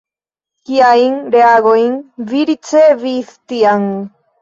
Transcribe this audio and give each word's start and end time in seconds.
Kiajn 0.69 1.19
reagojn 1.37 1.93
vi 2.33 2.43
ricevis 2.53 3.33
tiam? 3.39 3.91